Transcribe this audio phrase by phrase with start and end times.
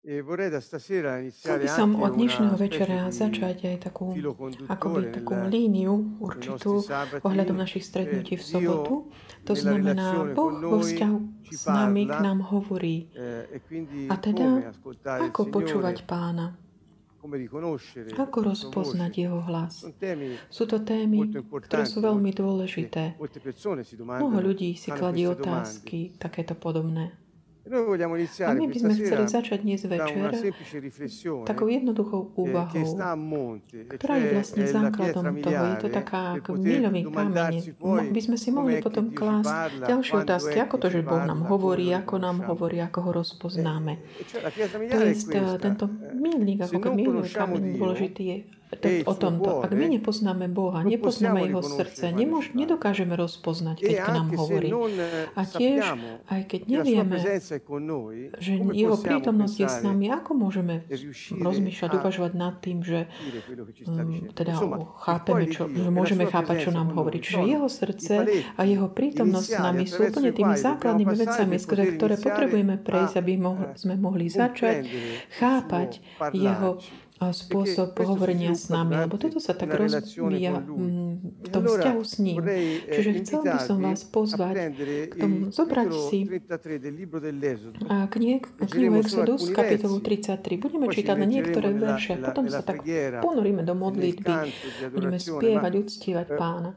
[0.00, 4.16] Chcel iniziare by som od dnešného večera začať aj takú,
[4.64, 6.80] akoby takú líniu určitú
[7.20, 9.12] ohľadom našich stretnutí v che sobotu.
[9.44, 11.18] To znamená, Boh vo vzťahu
[11.52, 13.12] s nami k nám hovorí.
[13.12, 13.60] e
[14.08, 14.72] A teda,
[15.04, 16.56] ako počúvať pána?
[18.16, 19.84] Ako rozpoznať jeho hlas?
[20.48, 21.28] Sú to témy,
[21.68, 23.20] ktoré sú veľmi dôležité.
[24.00, 25.44] Mnoho ľudí si domande.
[25.44, 27.19] otázky takéto podobné.
[27.60, 30.32] E A my by sme chceli začať dnes večer
[31.44, 35.62] takou jednoduchou úvahou, e ktorá je vlastne základom toho.
[35.68, 37.54] Je to taká milový kameň.
[38.10, 40.56] By sme si mohli potom klásť ďalšie otázky.
[40.56, 44.00] Ako to, že Boh nám hovorí, ako nám hovorí, ako ho rozpoznáme.
[44.18, 44.24] E
[44.88, 45.84] To je tento
[46.16, 48.36] milník, ako conosciamo kameň dôležitý je
[48.70, 49.66] e il o tomto.
[49.66, 52.54] Ak my nepoznáme Boha, nepoznáme jeho srdce, parla.
[52.54, 54.70] nedokážeme rozpoznať, E keď k nám hovorí.
[54.70, 55.82] eh, A tiež,
[56.30, 57.16] aj keď nevieme,
[58.38, 60.96] že jeho prítomnosť je s nami, ako môžeme e
[61.34, 63.10] rozmýšľať, uvažovať nad tým, že
[63.90, 64.54] um, teda
[65.02, 67.18] chápeme, čo, že e môžeme chápať, čo nám hovorí.
[67.18, 68.14] Čiže jeho srdce
[68.54, 73.32] a jeho prítomnosť s nami sú úplne tými základnými vecami, skrze ktoré potrebujeme prejsť, aby
[73.34, 74.86] eh, sme mohli začať
[75.42, 75.98] chápať
[76.30, 76.78] jeho
[77.28, 82.40] spôsob hovorenia s nami, lebo toto sa tak rozvíja mm, v tom vzťahu s ním.
[82.40, 84.72] eh, Čiže chcel by som vás pozvať
[85.12, 87.76] k tomu, zobrať si 33 del libro dell'Esodo.
[87.92, 90.64] a knihu, knihu Exodus, kapitolu versi, 33.
[90.64, 92.80] Budeme čítať len niektoré verše, potom sa tak
[93.20, 94.32] ponoríme do modlitby,
[94.88, 96.72] budeme spievať, uctievať eh, pána.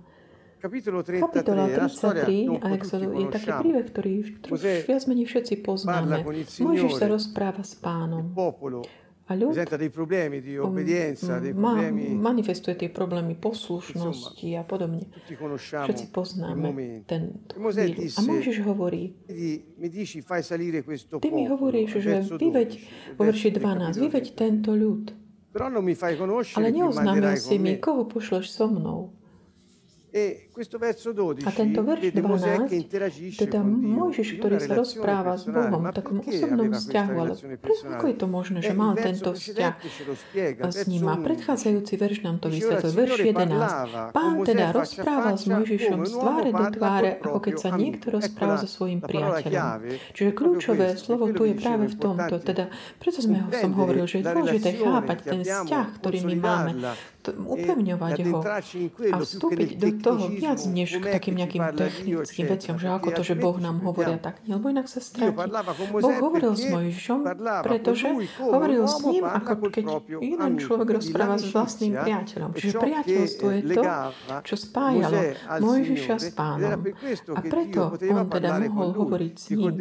[0.63, 4.13] Kapitola 33 è la storia che 33 un a Exodus je taký príbeh, ktorý
[4.87, 6.23] viac menej všetci poznáme.
[6.59, 8.31] Mojžiš sa rozpráva s pánom
[9.23, 14.47] a ľud presenta dei problemi di um, obbedienza, dei ma, problemi, manifestuje tie problémy poslušnosti
[14.59, 15.07] a podobne.
[15.31, 16.75] Všetci poznáme
[17.07, 18.19] ten chvíľu.
[18.19, 19.15] A Mojžiš hovorí,
[21.23, 22.69] ty mi hovoríš, že vyveď
[23.15, 24.43] 12, vo verši del 12, capitolo vyveď 33.
[24.43, 25.03] tento ľud.
[26.59, 28.99] Ale neoznámil si mi, koho pošleš so mnou.
[29.03, 29.23] E questo verso 12
[30.13, 35.49] A tento verš vede Mosè che 12, interagisce teda Mojžiš, ktorý sa rozpráva s.
[35.49, 39.73] Bohom v takom osobnom vzťahu, ale pre, ako je to možné, že mal tento vzťah
[40.69, 41.09] s ním.
[41.09, 41.25] A 11.
[41.25, 42.93] predchádzajúci verš nám to vysvetlil.
[42.93, 43.41] Verš Signore 11.
[43.41, 48.05] parlava con Pán teda rozprával s Mojžišom z tváre do tváre, ako keď sa niekto
[48.13, 49.97] rozpráva so svojím priateľom.
[50.13, 52.37] Čiže kľúčové slovo tu je práve v tomto.
[52.37, 52.69] Teda,
[53.01, 56.71] preto sme som hovoril, že je dôležité chápať ten vzťah, ktorý my máme,
[57.31, 58.39] upevňovať ho
[59.09, 63.39] a vstúpiť do toho viac než k takým nejakým technickým veciam, že ako to, že
[63.39, 64.27] Boh nám hovorí a perdiamo.
[64.27, 65.31] tak lebo inak sa stratí.
[65.95, 67.19] Boh hovoril s Mojžišom,
[67.63, 68.07] pretože
[68.43, 69.85] hovoril s ním, ako keď
[70.19, 72.49] jeden človek rozpráva s vlastným priateľom.
[72.51, 73.83] Čiže priateľstvo je eh, to,
[74.43, 75.19] čo spájalo
[75.63, 76.83] Mojžiša s pánom.
[77.31, 79.71] A preto on teda mohol hovoriť s ním.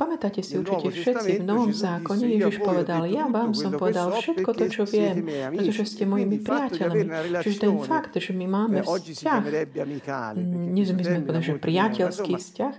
[0.00, 4.64] Pamätáte si určite všetci, v Novom zákone Ježiš povedal, ja vám som povedal všetko to,
[4.72, 7.04] čo viem, pretože ste E mojimi priateľmi.
[7.42, 9.42] Čiže ten fakt, že my máme eh, vzťah,
[10.94, 12.74] by sme è že priateľský vzťah,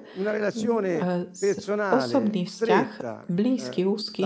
[1.92, 2.88] osobný vzťah,
[3.28, 4.24] blízky, úzky,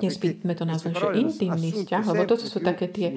[0.00, 3.08] dnes by sme to nazvali, že intimný vzťah, lebo toto sú také tie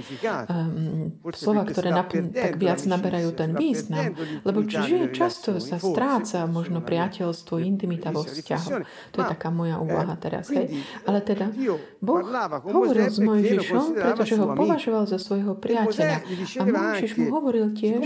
[0.52, 4.14] um, slova, ktoré sta nap- tak viac naberajú ten význam.
[4.44, 8.70] Lebo l'intimità že nelle často sa stráca možno priateľstvo, intimita vo vzťahu.
[9.16, 10.50] To je taká moja úvaha teraz.
[10.52, 10.84] Hej.
[11.08, 11.54] Ale teda
[12.02, 12.26] Boh
[12.66, 16.26] hovoril s Mojžišom, pretože ho považoval za svojho priateľa.
[16.60, 18.02] A Mojžiš anche, hovoril tiež,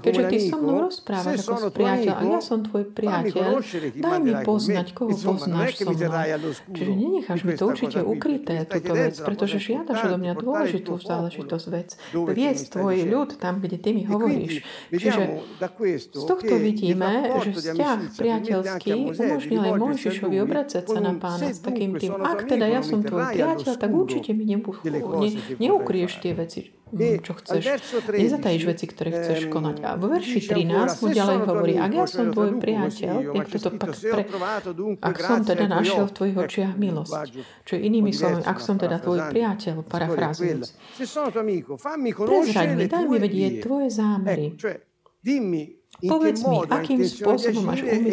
[0.00, 3.50] keďže ty so mnou rozprávaš ako s priateľ a ja som tvoj priateľ,
[4.00, 6.50] daj mi poznať, koho poznáš so mnou.
[6.72, 11.88] Čiže nenecháš mi to určite ukryté, túto vec, pretože žiadaš odo mňa dôležitú záležitosť vec.
[11.94, 14.54] stai tvoj ľud tam, kde ty mi E hovoríš.
[14.92, 15.22] Čiže
[15.90, 21.96] z tohto vidíme, že vzťah priateľský umožnil aj Mojžišovi obracať sa na pána s takým
[21.96, 24.44] tým, ak teda ja som tvoj priateľ, tak určite mi
[25.58, 27.62] neukrieš tie veci, E mm, čo al chceš.
[28.12, 29.76] Nezatajíš 13 veci, ktoré chceš konať.
[29.82, 33.46] A vo verši dice ancora, 13 mu ďalej hovorí, ak ja som tvoj priateľ, jak
[33.48, 34.22] scritto pak pre,
[35.00, 37.12] ak som teda našiel v tvojich očiach milosť.
[37.64, 40.64] Čo inými slovami, ak som teda tvoj priateľ, parafrázujúc.
[41.80, 44.54] Fammi Prezraď mi, daj mi vedieť tvoje zámery.
[44.54, 44.76] Ecco, cioè,
[45.24, 48.10] dimmi in che Povedz mi, hai akým intenzione di spôsobom máš agire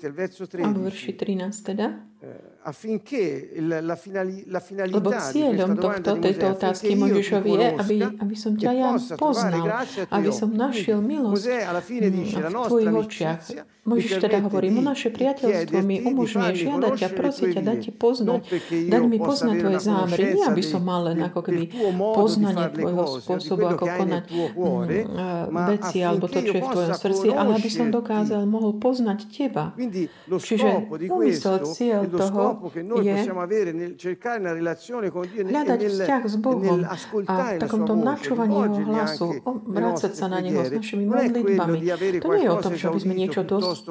[0.76, 6.47] úmysel dimmi konať a povedz mi, affinché la, finali, la finalità Lebo cieľom tohto, tejto
[6.51, 12.91] otázky Mojžišovi je, aby, aby som ťa ja poznal, aby som našiel milosť v tvojich
[12.91, 13.43] očiach.
[13.87, 18.43] Mojžiš teda hovorí, mu naše priateľstvo mi umožňuje žiadať ťa, prosiť ťa, dať ti poznať,
[18.91, 20.23] dať mi poznať tvoje zámery.
[20.35, 25.99] Nie, aby som mal len ako keby poznanie tvojho spôsobu, ako konať mm, eh, veci
[26.03, 29.71] alebo to, čo je v tvojom srdci, ale aby som dokázal, mohol poznať teba.
[30.27, 35.29] Čiže úmysel, cieľ toho purtroppo che noi je, possiamo avere nel cercare una relazione con
[35.29, 39.29] Dio hľadať nel, vzťah s Bohom nel a v takomto načúvaní Jeho hlasu,
[39.69, 41.79] vrácať sa na Neho s našimi modlitbami.
[42.20, 43.85] To nie je o tom, že by sme niečo dosť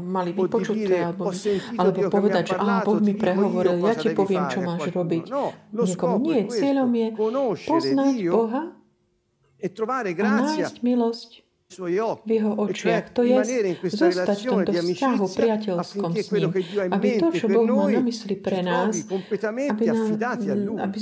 [0.00, 1.30] mali vypočuté alebo,
[1.78, 5.24] alebo povedať, že aha, Boh mi prehovoril, ja ti poviem, čo máš robiť.
[5.74, 6.46] Niekomu nie.
[6.48, 7.08] Cieľom je
[7.66, 8.62] poznať Boha
[9.64, 13.10] a nájsť milosť v jeho očiach.
[13.16, 13.34] To je
[13.82, 16.50] zostať v tomto vzťahu priateľskom s ním,
[16.92, 20.98] aby to, čo Boh má na mysli pre nás, aby, na, aby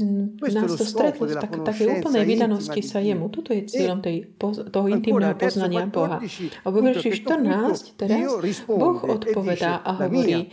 [0.55, 3.29] nás to stretlo v tak, takej úplnej vydanosti sa jemu.
[3.29, 4.39] Toto je cieľom tej,
[4.73, 6.23] toho intimného poznania Boha.
[6.65, 8.21] A vo 14 teraz
[8.65, 10.49] Boh odpovedá a hovorí,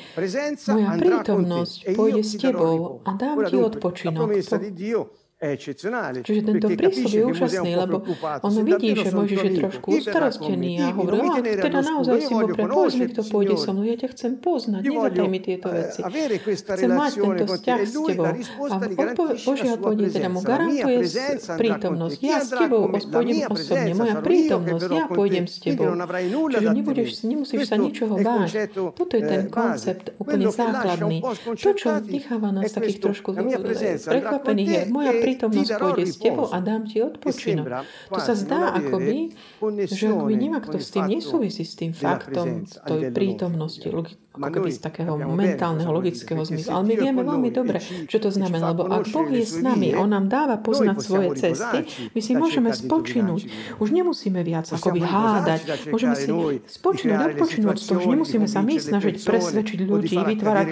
[0.74, 4.28] moja prítomnosť pôjde s tebou a dám ti odpočinok.
[4.50, 8.04] To, Čiže tento prístup je úžasný, lebo
[8.44, 12.52] on vidí, že Mojžiš je trošku ustarostený a hovorí, a no, teda naozaj si mu
[12.52, 16.04] prepovedz mi, kto pôjde so mnou, ja ťa chcem poznať, nedaj mi tieto veci.
[16.04, 18.28] Chcem mať tento vzťah s tebou.
[18.68, 18.76] A
[19.40, 21.08] Božia odpovedí teda mu garantuje
[21.56, 22.20] prítomnosť.
[22.20, 25.96] Ja s tebou pôjdem osobne, moja prítomnosť, ja pôjdem s tebou.
[26.52, 28.76] Čiže nebudeš, nemusíš sa ničoho báť.
[28.76, 31.24] Toto je ten koncept úplne základný.
[31.24, 33.32] To, čo necháva nás takých trošku
[34.04, 37.86] prekvapených, je moja prítomnosť prítomnosť pôjde s tebou a dám ti odpočinok.
[38.10, 39.38] To sa zdá akoby,
[39.86, 43.86] že akoby nemá kto s tým nesúvisí s tým faktom tej prítomnosti,
[44.40, 46.72] ako keby z takého mentálneho, logického zmyslu.
[46.72, 50.08] Ale my vieme veľmi dobre, čo to znamená, lebo ak Boh je s nami, On
[50.08, 51.84] nám dáva poznať svoje cesty,
[52.16, 53.52] my si môžeme spočinúť.
[53.84, 56.32] Už nemusíme viac akoby hádať, môžeme si
[56.72, 60.68] spočinúť, odpočinúť z toho, už nemusíme sa my snažiť presvedčiť ľudí, vytvárať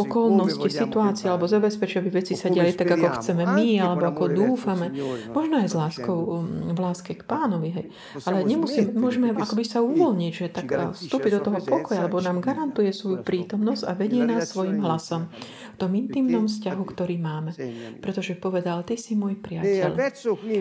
[0.00, 4.24] okolnosti, situácie alebo zabezpečiť, aby veci sa diali tak, ako chceme my, alebo alebo ako
[4.32, 4.86] dúfame.
[5.30, 7.86] Možno aj s láskou, um, v láske k pánovi, hej.
[8.24, 10.66] Ale nemusí, môžeme akoby sa uvoľniť, že tak
[10.96, 15.28] vstúpiť do toho pokoja, lebo nám garantuje svoju prítomnosť a vedie nás svojim hlasom
[15.74, 17.52] v tom intimnom vzťahu, ktorý máme.
[18.00, 19.92] Pretože povedal, ty si môj priateľ.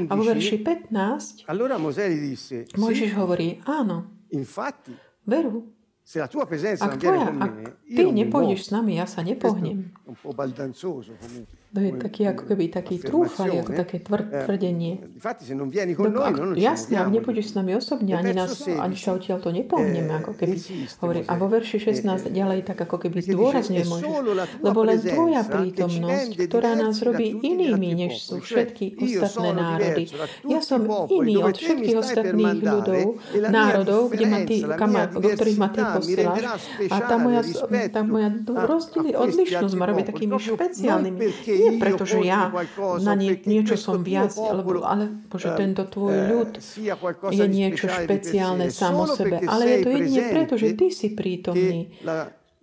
[0.10, 1.48] A vo verši 15
[2.76, 4.06] Mojžiš hovorí, áno,
[5.26, 5.79] veru,
[6.10, 9.06] se la tua presenza ak non viene tvoja, con me, ty nepôjdeš s nami, ja
[9.06, 9.94] sa nepohnem.
[11.70, 15.06] To je taký ako keby taký trúfaj, ako také tvr, tvrdenie.
[15.22, 20.34] Dok, jasne, ak nepôjdeš s nami osobne, ani, nás, ani sa odtiaľ to nepohneme, ako
[20.34, 20.58] keby
[20.98, 21.22] hovorí.
[21.30, 24.10] A vo verši 16 ďalej tak ako keby zdôrazňuje Mojžiš.
[24.66, 30.10] Lebo len tvoja prítomnosť, ktorá nás robí inými, než sú všetky ostatné národy.
[30.50, 35.70] Ja som iný od všetkých ostatných ľudov, národov, kde ma ty, kam, do ktorých ma
[35.70, 36.63] ty posielaš.
[36.90, 37.42] A tá moja,
[37.92, 41.19] tá moja rozdiely, odlišnosť má robiť takými špeciálnymi.
[41.46, 42.50] Nie preto, že ja
[43.04, 46.51] na nie, niečo som viac, alebo, ale že tento tvoj ľud
[47.30, 49.44] je niečo špeciálne sám o sebe.
[49.44, 51.92] Ale je to jedine preto, že ty si prítomný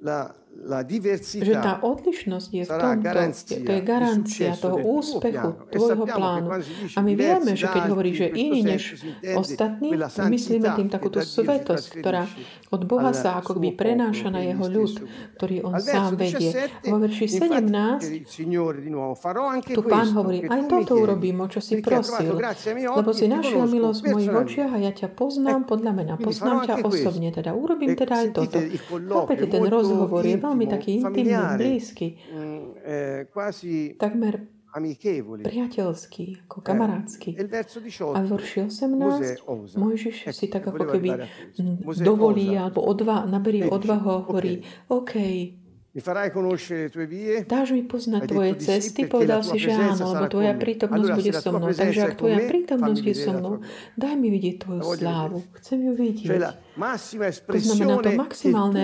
[0.00, 0.34] la
[1.36, 2.96] že tá odlišnosť je v tom,
[3.44, 6.48] to je garancia toho úspechu tvojho plánu.
[6.96, 9.04] A my vieme, že keď hovorí, že iný než
[9.36, 9.92] ostatní,
[10.32, 12.24] myslíme tým takúto svetosť, ktorá
[12.66, 15.06] od Boha sa ako by prenáša na jeho ľud,
[15.38, 16.50] ktorý on sám vedie.
[16.82, 18.26] Vo verši 17
[19.70, 22.34] tu pán hovorí, aj toto urobím, o čo si prosil,
[22.90, 26.74] lebo si našiel milosť v mojich očiach a ja ťa poznám podľa mena, poznám ťa
[26.82, 28.58] osobne, teda urobím teda aj toto.
[29.14, 32.18] Opäť ten rozhovor je veľmi taký intimný, blízky,
[33.94, 34.55] takmer
[35.42, 37.35] priateľský, ako kamarádsky.
[37.35, 41.26] A v verši 18 Mojžiš si tak ako keby
[42.04, 45.14] dovolí alebo odva, naberie odvahu a hovorí, OK,
[47.46, 51.68] Dáš mi poznať tvoje cesty, povedal si, že áno, lebo tvoja prítomnosť bude so mnou.
[51.72, 53.54] Takže ak tvoja prítomnosť je so mnou,
[53.96, 55.40] daj mi vidieť tvoju slávu.
[55.56, 56.36] Chcem ju vidieť.
[57.48, 58.82] To znamená to maximálne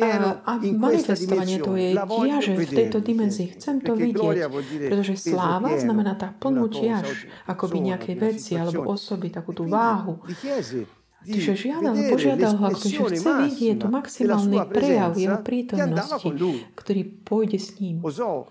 [0.00, 0.08] a,
[0.48, 3.46] a manifestovanie tvojej ťaže v tejto dimenzii.
[3.60, 4.48] Chcem to vidieť,
[4.88, 10.24] pretože sláva znamená tá plnú ťaž, akoby nejakej veci alebo osoby, takú tú váhu.
[11.26, 16.28] Čiže žiadal, požiadal ho, ako že l'espressione chce vidieť massima maximálny prejav jeho prítomnosti,
[16.78, 17.98] ktorý pôjde s ním.
[18.00, 18.46] To,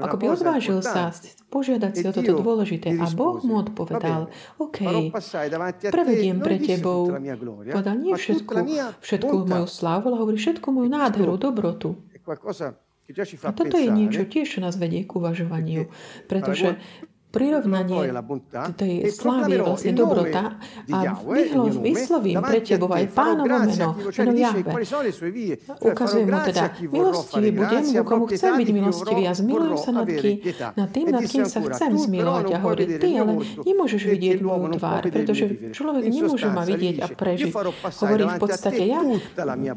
[0.00, 1.12] ako by odvážil sa
[1.52, 2.96] požiadať si o toto dôležité.
[2.96, 5.12] A Boh mu odpovedal, OK,
[5.92, 7.12] prevediem pre tebou,
[7.68, 8.54] povedal nie všetku,
[9.04, 12.00] všetku moju slávu, ale hovorí všetku moju nádheru, dobrotu.
[13.42, 15.90] A toto je niečo tiež, čo nás vedie k uvažovaniu,
[16.30, 16.78] pretože
[17.30, 18.10] prirovnanie
[18.74, 20.58] tej e slávy vlastne dobrota
[20.90, 24.70] a vyhlo, vyslovím pre tebou aj pánovo meno, meno Jahve.
[25.78, 30.74] Ukazujem mu teda, milostivý budem, ku komu chcem byť milostivý a zmilujem sa nad, pietà.
[30.74, 32.44] nad tým, E nad kým sa chcem zmilovať.
[32.50, 33.32] A hovorí, ty ale
[33.62, 37.52] nemôžeš vidieť moju può tvár, pretože človek nemôže ma vidieť a prežiť.
[38.02, 39.00] Hovorí v podstate, te ja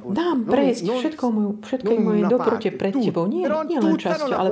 [0.10, 3.29] dám prejsť všetkou moju, všetkej mojej dobrote pred tebou.
[3.29, 4.50] Nie, nie len la ale,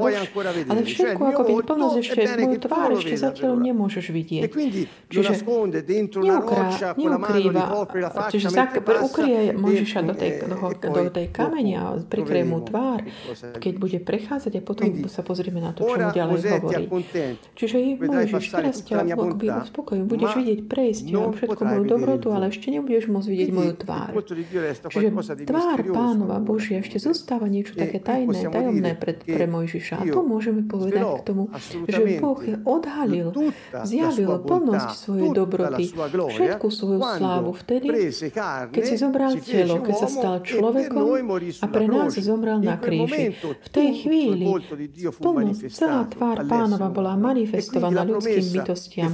[0.69, 4.41] ale všetko ako volto plnosť ešte moju tu tvár ešte veda zatiaľ nemôžeš vidieť.
[4.47, 5.33] E Čiže
[6.21, 7.63] neukrá, neukrýva,
[8.31, 12.63] čiže zak, ukrie e, Mojžiša do tej, e, do, do tej kamene a prikrie mu
[12.63, 13.03] tvár,
[13.59, 16.83] keď bude prechádzať a potom sa pozrieme na to, čo mu ďalej hovorí.
[17.57, 23.09] Čiže Mojžiš, teraz ťa akoby uspokojím, budeš vidieť prejsť potrai moju dobrotu, ale ešte nebudeš
[23.11, 24.09] môcť vidieť moju tvár.
[24.87, 25.09] Čiže
[25.47, 26.37] tvár pánova.
[26.41, 29.95] Božia ešte zostáva niečo E také tajné, tajomné che pre Mojžiša.
[30.01, 31.43] A to môžeme povedať k tomu,
[31.87, 37.87] že Boh odhalil, tutta la zjavil plnosť svojej dobroty, všetku svoju slávu vtedy,
[38.71, 41.05] keď si zobral telo, keď sa stal e človekom
[41.61, 43.37] a pre nás zomrel na kríži.
[43.39, 44.45] V tej chvíli
[45.21, 47.13] plnosť, celá tvár pánova bola.
[47.15, 49.11] E manifestovaná ľudským bytostiam.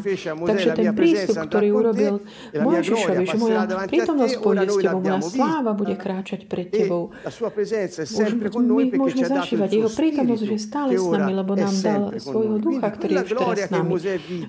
[0.48, 2.14] Takže ten prístup, ktorý urobil
[2.54, 7.12] e Mojžišovi, že moja prítomnosť pôjde s tebou, moja sláva bude kráčať pred tebou.
[7.28, 12.58] Môžeme, my môžeme zažívať jeho prítomnosť, že je stále s nami, lebo nám dal svojho
[12.62, 13.94] ducha, ktorý je už teraz s nami.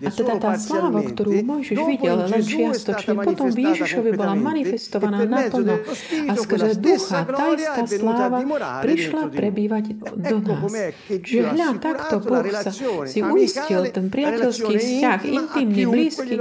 [0.05, 5.81] A teda tá sláva, ktorú Mojžiš videl len čiastočne, potom v Ježišovi bola manifestovaná naplno
[6.29, 8.39] a skrze ducha tá istá sláva
[8.85, 9.85] prišla prebývať
[10.17, 10.73] do nás.
[10.73, 12.71] ha hľa, takto Boh sa
[13.09, 16.35] si uistil ten priateľský vzťah, a intimný, blízky,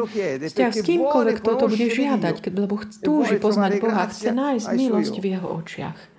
[0.52, 5.26] vzťah s kýmkoľvek, kto to bude žiadať, lebo túži poznať Boha, chce nájsť milosť v
[5.38, 6.17] jeho očiach.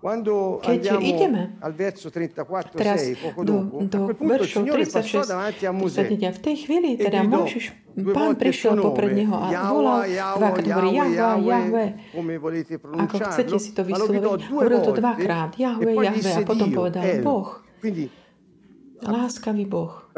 [0.00, 1.60] Keď ideme?
[1.60, 6.40] al verso 34, teraz 6, poco do, do passò 36, davanti a Mosè 39, v
[6.40, 7.64] tej chvíli e teda Mojžiš,
[8.16, 11.84] pán prišiel popred neho a volal dvakrát, hovorí Jahve, Jahve,
[12.80, 14.22] ako chcete si to vysloviť.
[14.48, 17.04] Hovoril to dvakrát, e Jahve, Jahve, a potom povedal.
[17.20, 18.19] Boh, Quindi
[19.00, 20.10] láskavý Boh.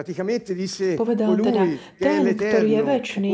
[0.97, 1.63] Povedal teda,
[2.01, 3.31] ten, ktorý je väčší,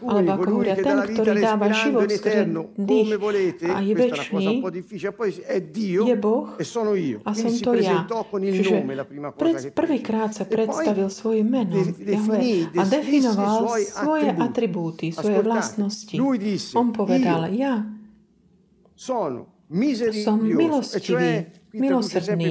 [0.00, 2.44] alebo ako hovoria, ten, ktorý dáva život skrze
[2.74, 3.08] dých
[3.68, 4.34] a je väčší,
[5.84, 6.64] je Boh e
[7.20, 8.08] a som to ja.
[8.40, 8.78] Čiže
[9.36, 16.16] pred, prvýkrát sa E predstavil svojim menom Jahve, a definoval svoje atribúty, svoje vlastnosti.
[16.74, 17.84] On povedal, ja
[18.96, 19.46] som
[20.40, 22.50] e milostivý, milosrdný.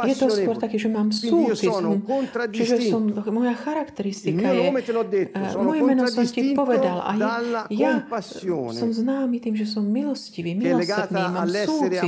[0.00, 5.54] Je to skôr taký, že mám súcit, sono som, čiže som, moja charakteristika je, eh,
[5.60, 7.30] moje meno som ti povedal a ja,
[7.70, 12.02] ja compassione som známy tým, že som milostivý, milosrdný, mám súcit.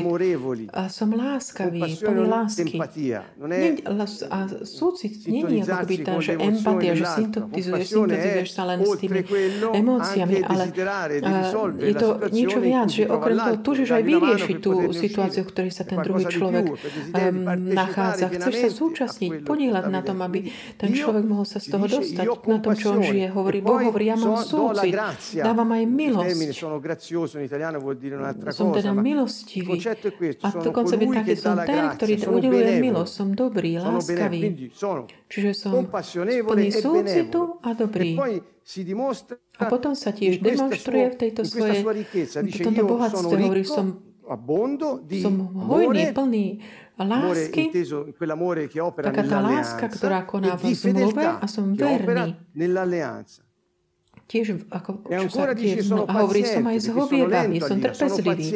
[0.72, 2.74] a som láskavý, plný lásky.
[4.26, 8.90] a súcit nie je ako keby tá, že empatia, že syntotizuješ è, sa len s
[8.98, 9.20] tými
[9.70, 10.64] emóciami, ale
[11.22, 15.48] risolvere je to niečo viac, že okrem toho túžiš aj vyriešiť per tú situáciu, v
[15.52, 16.76] ktorej sa ten druhý človek um,
[17.72, 18.26] nachádza.
[18.32, 20.48] Chceš sa che podielať na tom, aby
[20.80, 23.28] ten človek mohol sa z toho dostať na tom, čo on žije.
[23.30, 24.96] Hovorí E Boh, hovorí, ja mám súcit,
[25.38, 26.36] dávam aj milosť.
[28.50, 29.78] Som teda milostivý.
[30.42, 33.12] A dokonca che dà som ten, ktorý udeluje milosť.
[33.12, 34.70] Som dobrý, láskavý.
[35.32, 38.16] Čiže som compassionevole plný e súcitu a dobrý.
[38.16, 38.52] E
[39.58, 43.98] A potom sa tiež demonstruje v tejto svojej, v tomto bohatstve hovorí, som,
[44.32, 46.46] abbondo di som hojný, amore, plný
[46.98, 50.76] amore lásky, inteso quell'amore che opera taká tá láska, ktorá nell'alleanza koná e di v
[50.76, 53.51] zmluve fedeltà a som che opera verný.
[54.32, 58.48] Tiež ako, E sa tiež, sono a hovorí, som aj a som trpezlivý.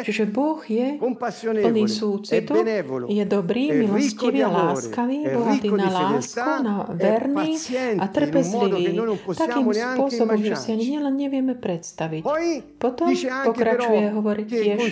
[0.00, 2.56] Čiže Boh je plný súcitu,
[3.04, 7.60] je dobrý, milostivý láskavý, bohatý na lásku, na verný
[8.00, 8.96] a trpezlivý.
[9.36, 12.24] Takým spôsobom, že si ani nielen nevieme predstaviť.
[12.80, 14.88] Potom pokračuje hovorí tiež,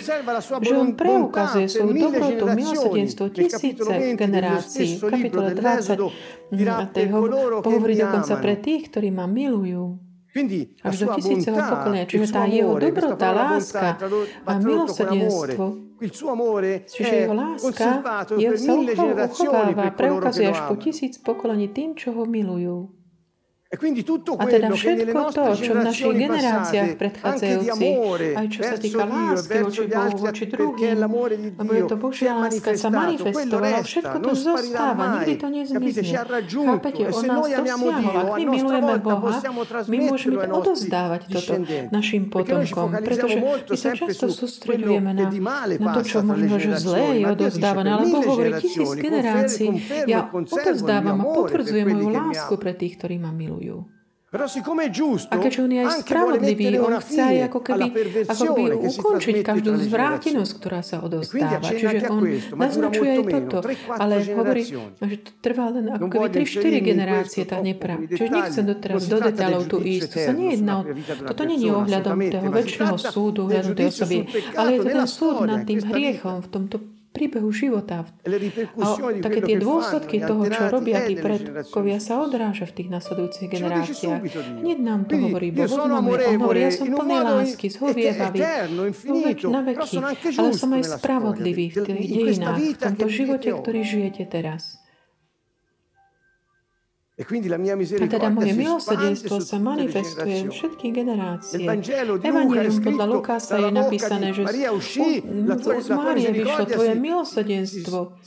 [0.61, 5.01] že on preukazuje svoju dobrotu, milosrdenstvo tisíce 20 dello generácií.
[5.09, 6.07] libro 20 dell'Esodo
[6.51, 9.25] dirà mm, a tej per ho- coloro che pohovorí mi dokonca pre tých, ktorí ma
[9.25, 9.54] milujú.
[9.63, 12.03] La Až do tisíceho pokolenia.
[12.03, 13.95] Čiže tá jeho dobrota, láska
[14.43, 15.65] a milosrdenstvo
[16.03, 18.73] Il suo amore Čiže jeho láska conservato je per sa
[19.31, 22.91] uchováva, preukazuje až po tisíc pokolení tým, čo ho milujú.
[23.75, 27.95] A teda všetko to, čo v našich generáciách predchádzajúcich,
[28.35, 32.89] aj čo sa týka lásky voči Bohu, voči druhým, lebo je to Božia láska, sa
[32.89, 36.11] manifestovala, všetko to zostáva, nikdy to nezmizne.
[36.45, 38.13] Chápete, on nás dosiahol.
[38.15, 39.31] Ak my milujeme Boha,
[39.87, 41.53] my môžeme odozdávať toto
[41.89, 45.27] našim potomkom, pretože my sa často sústredujeme na,
[45.79, 49.69] na to, čo možno, že zlé je odozdávané, ale Boh hovorí tisíc generácií.
[50.05, 53.93] Ja odozdávam a potvrdzujem moju lásku pre tých, ktorí ma milujú milujú.
[54.35, 57.87] A keďže on je aj spravodlivý, on chce aj ako keby,
[58.27, 61.63] ako keby ukončiť každú zvrátenosť, ktorá sa odostáva.
[61.63, 62.19] Čiže on
[62.59, 63.63] naznačuje aj toto,
[63.95, 64.67] ale hovorí,
[64.99, 68.11] že to trvá len ako keby 3-4 generácie tá nepravda.
[68.11, 70.11] Čiže nechcem doteraz do detailov tu ísť.
[70.11, 70.83] To sa nie jedná.
[71.31, 74.17] Toto nie je ohľadom toho väčšného súdu, ohľadom tej osoby,
[74.59, 76.75] ale je to ten súd nad tým hriechom v tomto
[77.15, 78.03] príbehu života.
[78.03, 78.87] A
[79.23, 84.21] také tie dôsledky toho, čo robia tí predkovia, sa odráža v tých nasledujúcich generáciách.
[84.59, 85.71] Hneď nám to hovorí Boh.
[85.71, 88.39] On hovorí, ja som plný lásky, zhovievavý,
[89.47, 89.97] na veky,
[90.35, 94.84] ale som aj spravodlivý v tých dejinách, v tomto živote, ktorý žijete teraz.
[97.15, 97.23] A
[98.11, 101.63] teda moje milosrdenstvo sa manifestuje všetky generácie.
[101.63, 108.19] Evangelium podľa Lukása je napísané, že z Márie vyšlo tvoje milosrdenstvo.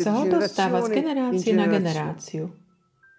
[0.00, 2.56] sa odostáva z generácie na generáciu.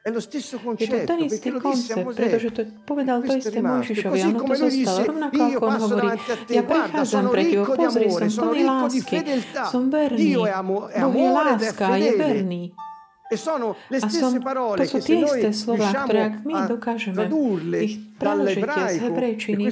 [0.08, 4.20] È lo stesso concetto, je to ten istý koncept, pretože to povedal to isté Mojžišovi,
[4.24, 6.08] ono to zostalo, rovnako ako on hovorí,
[6.48, 9.18] ja prichádzam pre Tebo, pozri, som plný lásky,
[9.68, 12.63] som verný, Boh je láska, je verný
[13.27, 13.36] a
[14.07, 14.31] som,
[14.79, 17.27] to sú tie isté slova, ktoré ak my dokážeme
[17.84, 19.67] ich preložiť z hebrejčiny,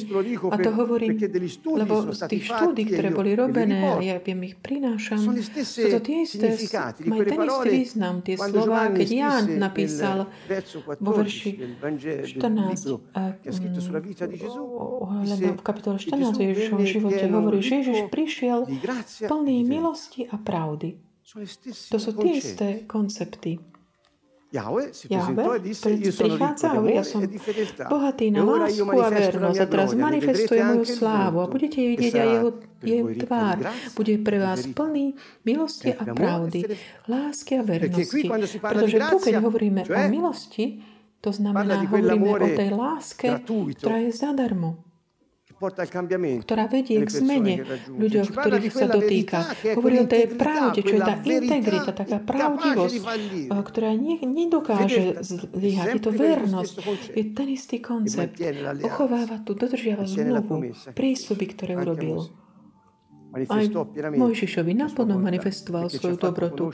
[0.51, 1.15] a to hovorím,
[1.63, 6.51] lebo z tých štúdí, ktoré boli robené, ja im ich prinášam, sú to tie isté,
[7.07, 10.27] majú ten istý význam, tie slova, keď Ján napísal
[10.99, 12.99] vo verši 14, mm,
[15.55, 18.67] v kapitole 14 Ježišovom živote hovorí, že Ježiš prišiel
[19.25, 21.04] plný milosti a pravdy.
[21.35, 23.59] To sú tie isté koncepty.
[24.55, 24.95] Jahve
[26.15, 27.27] prichádza a hovorí, ja som
[27.91, 32.49] bohatý na lásku a vernosť a teraz manifestuje moju slávu a budete vidieť aj jeho,
[32.79, 33.57] jeho tvár.
[33.99, 35.11] Bude pre vás plný
[35.43, 36.71] milosti a pravdy,
[37.03, 38.31] lásky a vernosti.
[38.63, 40.79] Pretože tu, keď hovoríme o milosti,
[41.19, 43.27] to znamená, hovoríme o tej láske,
[43.75, 44.79] ktorá je zadarmo
[45.55, 49.39] ktorá vedie k zmene ľuďoch, ktorých sa dotýka.
[49.79, 55.95] Hovorí o tej pravde, čo je tá integrita, taká pravdivosť, eh, ktorá nie, nedokáže zlyhať.
[55.95, 56.75] Je to vernosť,
[57.15, 58.35] je ten istý koncept.
[58.83, 62.44] Ochováva tu, dodržiava zmluvu, prísľuby, ktoré urobil
[63.35, 63.65] aj
[64.15, 66.71] Mojžišovi naplno manifestoval svoju dobrotu,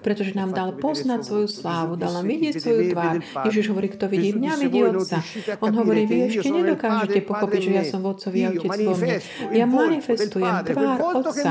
[0.00, 3.14] pretože nám dal poznať svoju slávu, dal nám vidieť svoju tvár.
[3.44, 5.20] Ježiš hovorí, kto vidí mňa, vidí Otca.
[5.60, 9.16] On hovorí, vy ešte nedokážete pochopiť, že ja som v Otcovi a Otec vo mne.
[9.52, 11.42] Ja manifestujem tvár Otca,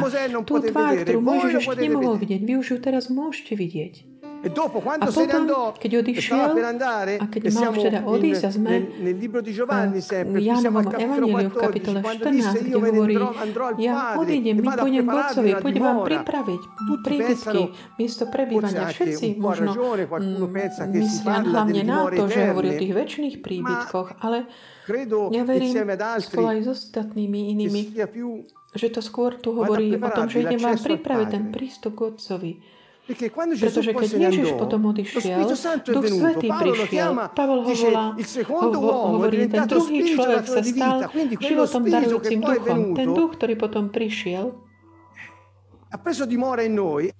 [0.41, 2.41] tú tvár, ktorú Mojžiš ešte nemohol vidieť.
[2.41, 4.12] Vy už ju teraz môžete vidieť.
[4.43, 5.71] E dopo, quando se ne andò,
[6.19, 10.43] stava per andare, keď mal včera odísť a sme nel, libro di Giovanni, ah, sempre,
[10.43, 13.15] v Jánovom evaníliu v kapitole 14, kde hovorí,
[13.79, 16.61] ja odídem, my pôjdem k Otcovi, pôjdem vám pripraviť
[17.07, 17.61] príbytky,
[17.95, 18.91] miesto prebývania.
[18.91, 19.71] Všetci možno
[20.91, 24.51] myslia hlavne na to, že hovorí o tých väčšných príbytkoch, ale
[25.31, 25.71] ja verím
[26.19, 27.95] spolu aj s ostatnými inými,
[28.75, 32.82] že to skôr tu hovorí o tom, že idem vám pripraviť ten prístup k Otcovi
[33.03, 35.43] pretože keď Ježiš potom odišiel,
[35.91, 37.11] Duch Svetý prišiel.
[37.35, 41.11] Pavel ho volá, ho, hovorí, ten druhý človek sa stal
[41.43, 42.95] životom darujúcim duchom.
[42.95, 44.55] Ten duch, ktorý potom prišiel,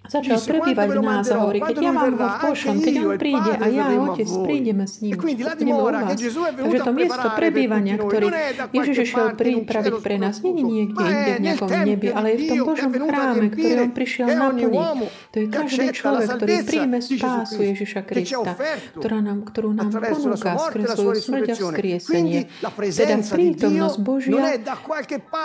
[0.03, 3.65] Začal prebývať v nás a hovorí, keď ja vám ho pošlem, keď on príde a
[3.69, 6.09] ja a otec prídeme s ním, budeme.
[6.57, 8.27] Takže to miesto prebývania, ktoré
[8.73, 12.43] Ježiš išiel pripraviť pre nás, nie je niekde inde v nejakom nebi, ale je v
[12.49, 15.09] tom Božom chráme, ktorý on prišiel na naplniť.
[15.29, 18.53] To je každý človek, ktorý príjme spásu Ježiša Krista,
[18.97, 22.39] ktorá nám, ktorú nám ponúka skres svoju smrť a vzkriesenie.
[22.73, 24.33] Teda prítomnosť Božia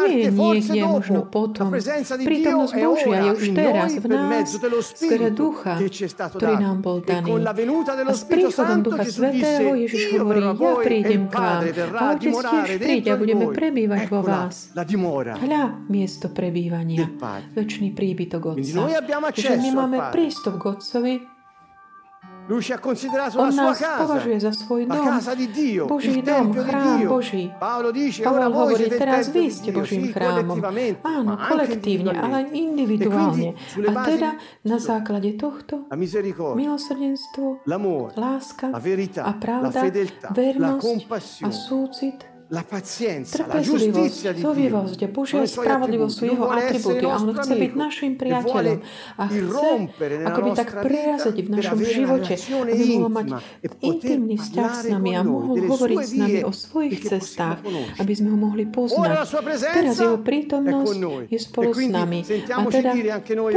[0.08, 1.76] nie je niekde možno potom.
[2.24, 4.48] Prítomnosť Božia je už teraz v nás
[4.94, 7.42] skrze Ducha, ktorý nám bol daný.
[8.07, 11.62] A s príchodom Ducha Svetého Ježiš hovorí, ja prídem k vám
[11.94, 14.70] a Otec tiež príde a budeme prebývať vo vás.
[14.74, 17.07] Hľa, miesto prebývania,
[17.54, 18.88] väčší príbytok Otca.
[19.09, 21.14] Takže my máme prístup k Otcovi
[22.48, 25.46] Lui ha considerato On la sua nás casa, považuje za svoj la dom, casa di
[25.52, 27.04] Dio, Boží dom, chrám.
[27.04, 27.52] Boží.
[27.61, 30.56] Paolo dice, Pavel hovorí, teraz vy ste Božím chrámom.
[31.04, 33.52] Áno, kolektívne, ale aj individuálne.
[33.52, 34.30] E sulle A teda
[34.64, 35.92] na základe tohto
[36.56, 37.68] milosrdenstvo,
[38.16, 39.80] láska a pravda,
[40.32, 41.04] vernosť
[41.44, 44.24] a súcit, trpezlivosť,
[45.04, 48.80] a Božia spravodlivosť sú jeho atribúty a on chce byť našim priateľom
[49.20, 49.68] a chce
[50.24, 53.26] akoby tak preraziť v našom živote, aby mohol mať
[53.61, 57.61] e intimný vzťah s nami a mohol hovoriť s nami o svojich cestách,
[58.00, 59.28] aby sme ho mohli poznať.
[59.61, 62.20] Teraz jeho prítomnosť je spolu E s nami.
[62.48, 62.92] A teda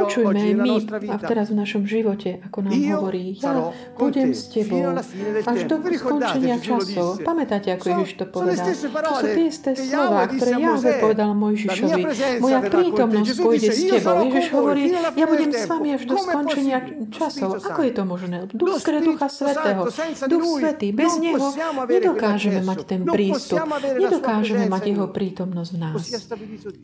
[0.04, 0.75] počujme aj my
[1.08, 4.99] a teraz v našom živote, ako nám hovorí, ja budem s tebou
[5.47, 7.15] až do skončenia časov.
[7.15, 7.23] disse?
[7.23, 8.81] Pamätáte, ako Ježiš to povedal?
[8.89, 12.04] To sú tie isté slova, ktoré Jahve povedal Mojžišovi.
[12.41, 12.78] Moja verrà con te.
[12.82, 14.17] prítomnosť pôjde s tebou.
[14.26, 16.78] Ježiš hovorí, ja budem s vami až do skončenia
[17.13, 17.50] časov.
[17.62, 18.38] Ako je to možné?
[18.50, 19.82] Duch skre Ducha Svetého.
[20.26, 20.88] Duch Svetý.
[20.96, 21.48] Bez Neho
[21.86, 23.62] nedokážeme mať ten prístup.
[24.00, 26.02] Nedokážeme mať Jeho prítomnosť v nás.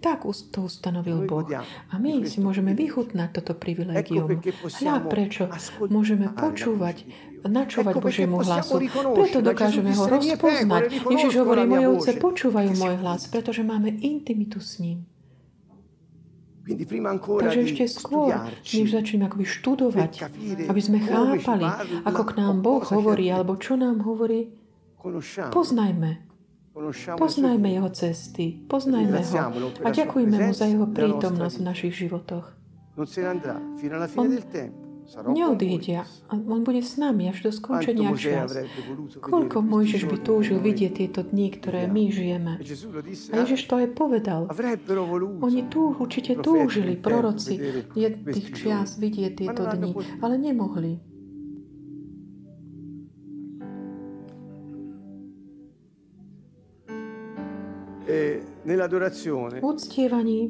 [0.04, 1.48] Tak to ustanovil Boh.
[1.92, 4.40] A my si môžeme vychutnať toto privilegium.
[4.64, 5.50] Hľa prečo
[5.88, 7.08] môžeme počúvať.
[7.48, 8.80] Načúvať Božiemu hlasu.
[9.16, 10.84] Preto dokážeme ho disse, "Le mie rozpoznať.
[11.08, 15.08] Ježiš hovorí, moje ovce počúvajú môj hlas, pretože máme intimitu s ním.
[16.68, 20.12] Takže ešte skôr, než začneme akoby študovať,
[20.68, 21.64] aby sme chápali,
[22.04, 24.52] ako k nám Boh hovorí, alebo čo nám hovorí,
[25.56, 26.28] poznajme.
[27.18, 29.38] Poznajme jeho cesty, poznajme ho
[29.82, 32.54] a ďakujme mu za jeho prítomnosť v našich životoch.
[34.18, 34.30] On
[35.08, 36.04] Neodíde.
[36.04, 38.60] a on bude s nami až do skončenia čas.
[39.24, 42.60] Koľko Mojžiš by túžil vidieť tieto dni, ktoré my žijeme.
[43.32, 44.52] A Ježiš to aj povedal.
[45.39, 47.56] Oni tu určite túžili, proroci
[48.36, 51.00] tých čias vidieť tieto dni, ale nemohli.
[58.08, 60.48] E nell'adorazione, uctievaní.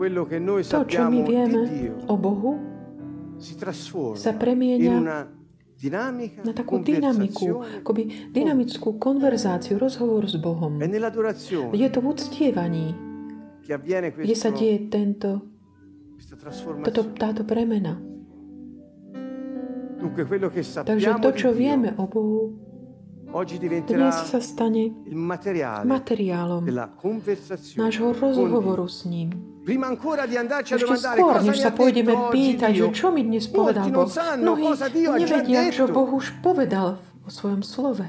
[0.00, 1.96] Quello che noi to, čo my vieme di Dio.
[2.08, 2.69] o Bohu,
[4.14, 4.32] sa
[5.80, 10.76] dinamica na takú dynamiku, akoby dynamickú konverzáciu, rozhovor s Bohom.
[10.76, 12.86] nell'adorazione Je to v uctievaní,
[13.64, 15.40] kde sa deje tento,
[16.84, 17.96] toto, táto premena.
[20.84, 22.56] Takže to, čo vieme o Bohu,
[23.86, 24.90] dnes sa stane
[25.86, 26.64] materiálom
[27.78, 29.49] nášho rozhovoru s ním.
[29.70, 34.08] Ešte skôr, než sa pôjdeme pýtať, že čo mi dnes povedal Boh.
[34.40, 34.66] Mnohí
[35.20, 35.86] nevedia, čo.
[35.90, 38.06] Boh už povedal vo svojom slove.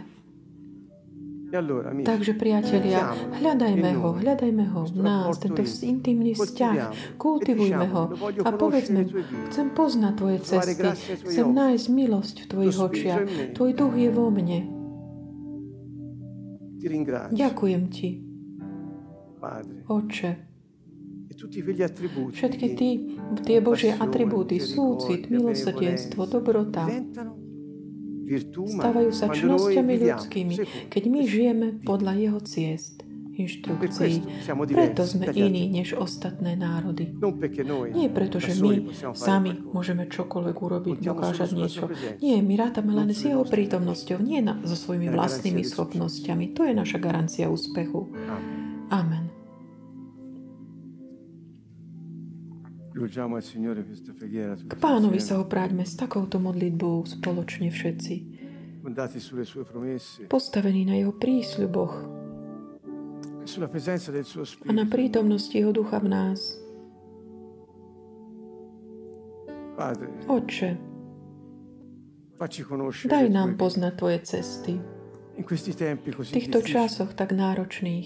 [1.51, 7.91] E Takže priatelia, hľadajme ho, hľadajme ho v nás, tento intimný vzťah, Coltiviamo, kultivujme e
[7.91, 8.03] ho
[8.47, 9.03] a povedzme,
[9.51, 10.87] chcem poznať tvoje cesty,
[11.27, 13.21] chcem nájsť milosť v tvojich očiach,
[13.51, 14.59] tvoj duch je vo mne.
[17.35, 18.09] Ďakujem ti,
[19.91, 20.50] Oče,
[22.31, 22.89] všetky tí,
[23.45, 26.85] tie Božie atribúty, súcit, milosrdenstvo, dobrota,
[28.67, 30.55] stávajú sa čnosťami viviamo ľudskými,
[30.87, 34.45] keď my žijeme podľa jeho ciest, inštrukcií.
[34.71, 37.11] Preto sme iní než ostatné národy.
[37.95, 41.89] Nie preto, že my sami môžeme čokoľvek urobiť, dokážať niečo.
[42.21, 46.53] Nie, my rátame len s jeho prítomnosťou, nie na, so svojimi vlastnými schopnosťami.
[46.55, 48.11] To je naša garancia úspechu.
[48.91, 49.20] Amen.
[54.67, 58.15] K pánovi sa opráťme s takouto modlitbou spoločne všetci.
[60.29, 62.21] Postavení na jeho prísľuboch
[63.41, 63.51] e
[64.65, 66.61] a na prítomnosti jeho ducha v nás.
[70.29, 70.77] Oče,
[73.09, 74.73] daj nám poznať Tvoje cesty.
[75.41, 78.05] V týchto časoch tak náročných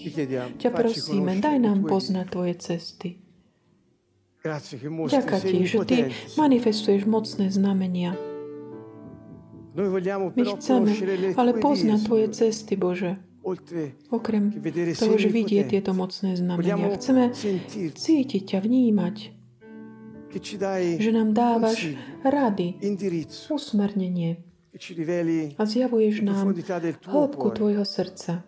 [0.56, 3.25] ťa prosíme, daj nám poznať Tvoje cesty.
[4.46, 5.98] Ďaká ti, že Ty
[6.38, 8.14] manifestuješ mocné znamenia.
[9.76, 10.90] My chceme
[11.36, 13.20] ale poznať Tvoje cesty, Bože.
[14.10, 14.50] Okrem
[14.98, 15.70] toho, že potenti.
[15.70, 16.98] tieto mocné znamenia.
[16.98, 17.30] Chceme
[17.94, 19.16] cítiť ťa, vnímať,
[20.98, 21.94] že nám dávaš
[22.26, 22.82] rady,
[23.46, 24.42] usmernenie
[25.56, 26.52] a zjavuješ nám
[27.06, 27.46] hĺbku.
[27.54, 28.42] Tvojho srdca.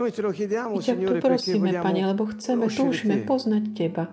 [0.00, 4.08] My ťa perché prosíme, Pane, lebo chceme, túžime poznať Teba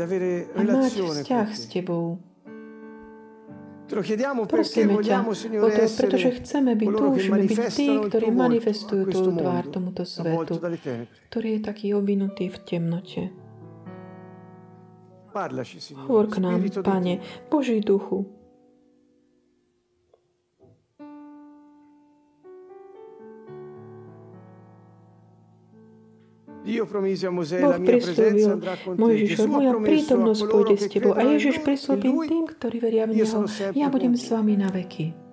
[0.00, 1.80] a mať vzťah s te.
[1.80, 2.16] Tebou.
[4.46, 10.06] Prosíme ťa o to, pretože chceme byť, túžime byť tí, ktorí manifestujú Tvoju tvár tomuto
[10.06, 10.62] svetu,
[11.26, 13.22] ktorý je taký ovinutý v temnote.
[16.06, 18.39] Hovor k nám, Pane, Boží duchu.
[26.60, 28.60] Boh prislúbil.
[29.00, 31.12] Mojžišovi, moja prítomnosť pôjde s tebou.
[31.16, 33.48] A Ježiš prislúbil Lui tým, ktorí veria v Neho.
[33.72, 35.30] Ja budem s vami na veky.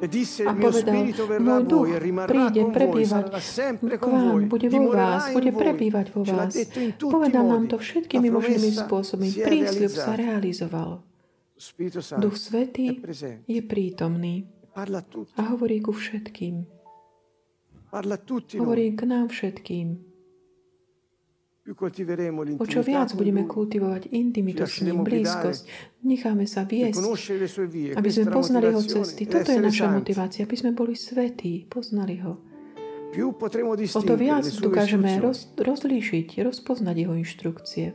[0.00, 0.08] E
[0.48, 1.12] A povedal,
[1.44, 3.24] môj duch e príde prebývať
[3.84, 6.56] k vám, bude vo vás, bude prebývať vo vás.
[6.96, 9.28] Povedal nám to všetkými možnými spôsobmi.
[9.44, 11.04] Prísľub sa realizoval.
[12.16, 12.96] Duch Svetý
[13.44, 14.48] je prítomný
[15.36, 16.79] a hovorí ku všetkým.
[17.90, 20.10] Hovorí k nám všetkým.
[22.58, 25.62] O čo viac budeme kultivovať intimitu s ním, blízkosť,
[26.02, 26.98] necháme sa viesť,
[27.94, 29.22] aby sme poznali jeho cesty.
[29.28, 32.42] Toto je naša motivácia, aby sme boli svetí, poznali ho.
[33.94, 37.94] O to viac dokážeme roz, rozlíšiť, rozpoznať jeho inštrukcie.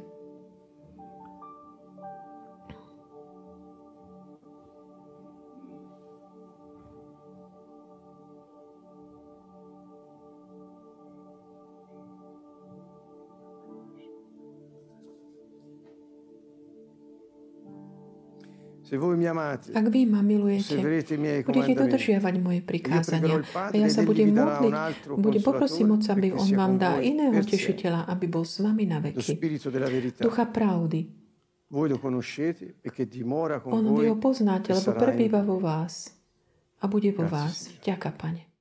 [18.85, 20.77] Ak vy ma milujete,
[21.49, 23.41] budete dodržiavať moje prikázania.
[23.57, 24.73] A ja sa budem modliť,
[25.17, 29.41] budem poprosím Otca, aby on vám dá iného tešiteľa, aby bol s vami na veky.
[30.21, 31.09] Ducha pravdy.
[33.65, 36.13] On vy ho poznáte, e lebo prebýva vo vás
[36.77, 37.73] a bude vo vás.
[37.81, 38.54] Ďaká, Pane.